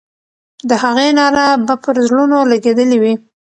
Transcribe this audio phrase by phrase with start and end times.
[0.69, 3.13] د هغې ناره به پر زړونو لګېدلې وي.